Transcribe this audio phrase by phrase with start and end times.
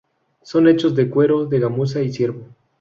[0.41, 2.41] Son hechos de cuero de gamuza y ciervo.